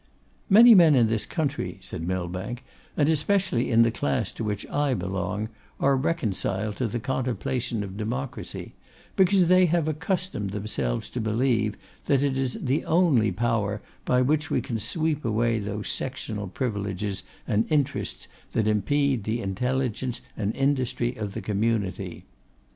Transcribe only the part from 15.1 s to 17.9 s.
away those sectional privileges and